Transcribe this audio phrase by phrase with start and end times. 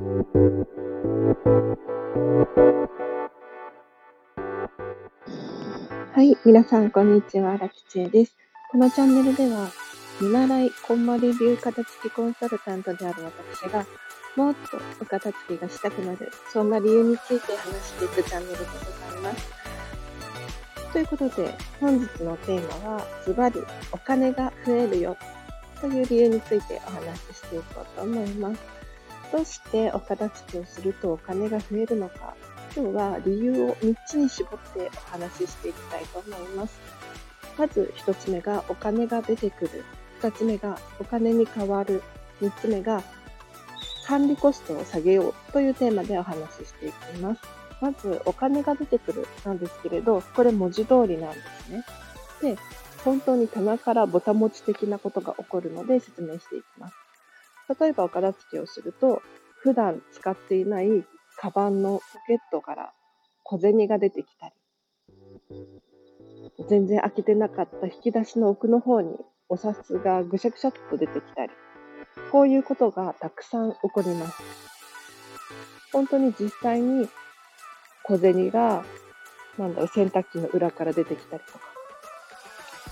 [0.00, 0.06] は
[6.22, 7.58] い、皆さん、こんにちは。
[7.58, 8.34] ラキチエです。
[8.72, 9.68] このチャンネルでは、
[10.18, 13.84] 見習いコンマレビュー片付きコンサルタントである私が、
[14.36, 18.72] もっとお片付きがしたくなる、そんな理由について話していくチャンネルでご
[19.12, 19.52] ざいます。
[20.94, 23.60] ということで、本日のテーマは、ズバリ、
[23.92, 25.14] お金が増えるよ
[25.78, 28.80] という理由についてお話ししていこうと思います。
[29.32, 32.34] どうしてお片付けをするとお金が増えるのか、
[32.76, 36.78] 今日は理由を3つに絞ってお話ししていきたいと思います。
[37.58, 39.84] まず1つ目がお金が出てくる。
[40.22, 42.02] 2つ目がお金に変わる。
[42.40, 43.02] 3つ目が
[44.06, 47.40] 管理コストを下げようというテーマでお話ししていきます。
[47.80, 51.84] まず、お金が出てくるなんですけれど、これ文字通りなんですね。
[52.42, 52.58] で、
[53.04, 57.09] 本当に棚からぼた持ち的なことが起こるので説明していきます。
[57.78, 59.22] 例えばお片付けをすると、
[59.62, 60.88] 普段使っていない
[61.36, 62.92] カバンのポケットから
[63.44, 64.54] 小銭が出てきたり、
[66.68, 69.16] 全然開けてなかった引き出しの奥の方に
[69.48, 71.52] お札がぐしゃぐしゃっと出てきたり、
[72.32, 74.42] こういうことがたくさん起こります。
[75.92, 77.08] 本当に実際に
[78.04, 78.84] 小銭が、
[79.58, 81.60] なんだろう、洗濯機の裏から出てきたりとか、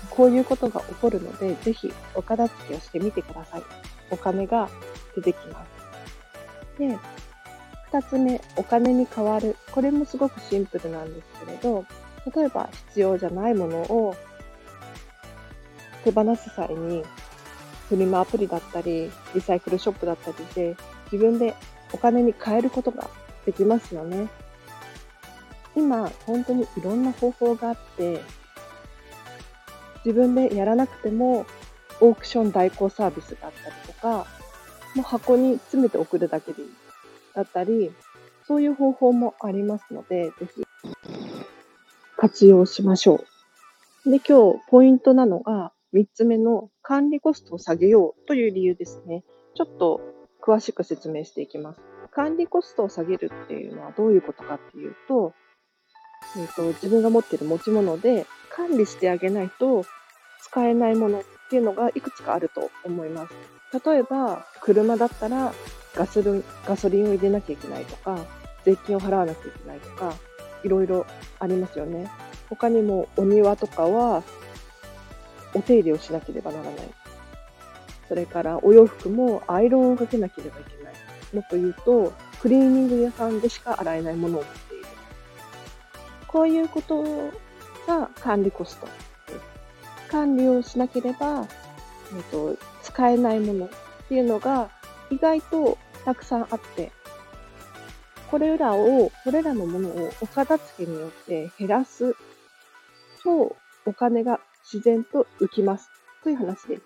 [0.09, 3.98] こういうことが起こるので、ぜひお片付けをしてみてください。
[4.11, 4.69] お金が
[5.15, 6.79] 出てきます。
[6.79, 6.97] で、
[7.91, 9.55] 二つ目、お金に変わる。
[9.71, 11.85] これもすごくシンプルなんですけれど、
[12.35, 14.15] 例えば必要じゃないものを
[16.03, 17.03] 手放す際に、
[17.89, 20.75] フリマアプリだったり、リサイクルショップだったりで、
[21.11, 21.55] 自分で
[21.91, 23.09] お金に変えることが
[23.45, 24.27] できますよね。
[25.75, 28.21] 今、本当にいろんな方法があって、
[30.05, 31.45] 自分でやらなくても、
[32.01, 34.27] オークション代行サービスがあったりとか、
[34.95, 36.69] もう箱に詰めて送るだけでいい。
[37.35, 37.91] だったり、
[38.47, 40.63] そういう方法もありますので、ぜひ
[42.17, 43.23] 活用しましょ
[44.05, 44.09] う。
[44.09, 49.23] で、今日ポイントなのが、3つ目の管理コストを下げようという理由ですね。
[49.55, 50.01] ちょっと
[50.41, 51.81] 詳しく説明していきます。
[52.11, 55.33] 管理コストを下げるっていうのはどういうことかっていうと、
[56.37, 59.85] えーと、自分が持ってる持ち物で管理してあげないと
[60.41, 63.33] 使えないものっていうのがいくつかあると思います。
[63.83, 65.51] 例えば、車だったら
[65.95, 68.19] ガソリンガソリンを入れなきゃいけないとか、
[68.63, 70.13] 税金を払わなきゃいけないとか、
[70.63, 71.07] いろいろ
[71.39, 72.07] ありますよね。
[72.51, 74.21] 他にもお庭とかは
[75.55, 76.75] お手入れをしなければならない。
[78.07, 80.93] それからお洋服もアイロンをかけなければいけない。
[81.33, 84.85] もっと言うと、クリーニング屋さんでしか洗えないものを持っている。
[86.27, 87.03] こういうこと
[87.87, 88.87] が管理コスト
[90.11, 91.47] 管理をしなければ、
[92.15, 93.69] えっと、使えないものっ
[94.07, 94.69] ていうのが
[95.09, 96.91] 意外とたくさんあって、
[98.29, 102.15] これらを、これらのものをお片付けによって減らす
[103.23, 103.55] と、
[103.85, 104.39] お金が
[104.71, 105.89] 自然と浮きます。
[106.23, 106.83] という話です。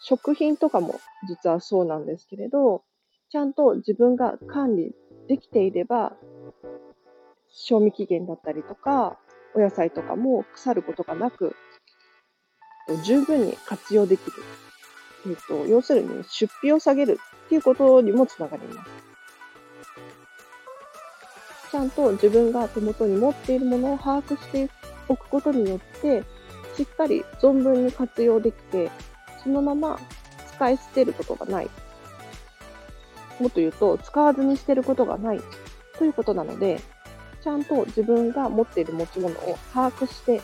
[0.00, 2.82] 食品とかも実はそうなんですけれど、
[3.30, 4.94] ちゃんと自分が管理
[5.28, 6.14] できていれば、
[7.48, 9.18] 賞味期限だったりとか、
[9.54, 11.54] お野菜とかも腐ることがなく、
[13.04, 14.32] 十分に活用できる。
[15.26, 18.90] えっ、と、要するに出費を下げるっていうことにもつながります。
[21.70, 24.68] ちゃんと自分が手元に持っているものを把握して
[25.08, 26.24] おくことによって、
[26.76, 28.90] しっかり存分に活用できて、
[29.42, 29.98] そのまま
[30.54, 31.70] 使い捨てることがない。
[33.38, 35.40] もっと言うと、使わずに捨てることがない
[35.96, 36.80] ということなので、
[37.42, 40.40] ちゃんと自分が持っている持ち物を把握して、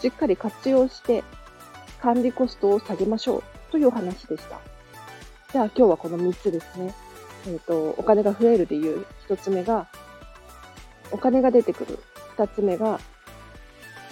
[0.00, 1.24] しっかり活用して
[2.00, 4.60] 管理コストを下げましょうというお話でした。
[5.52, 6.94] じゃあ今日はこの3つですね。
[7.46, 9.86] えっ、ー、と、お金が増える理由、1つ目が、
[11.10, 11.98] お金が出てくる。
[12.36, 12.98] 2つ目が、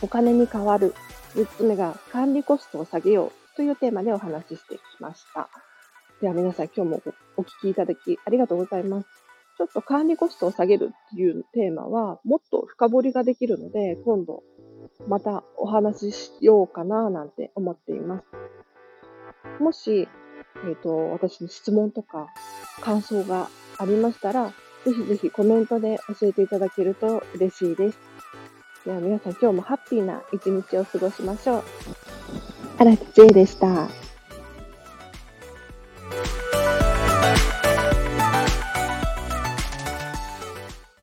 [0.02, 0.94] お金に変わる。
[1.34, 5.48] 3つ目が、管理コストを下げようというテーマでお話ししてきました。
[6.20, 7.02] では皆さん今日も
[7.36, 9.21] お聞きいただきありがとうございます。
[9.62, 14.42] ちょっと管理コストを下げるっていうテーマはもっと深掘りができるので、今度
[15.06, 18.24] またお話ししようかななんて思っています。
[19.62, 20.08] もし、
[20.66, 22.26] えっ、ー、と、私に質問とか
[22.80, 23.48] 感想が
[23.78, 24.52] ありましたら、
[24.84, 27.98] ぜひぜひコメントで教えていただけると嬉しいです。
[28.84, 31.64] では皆さん今日もハッピーな一日を過ごしましょう。
[32.78, 34.01] 荒木 J でした。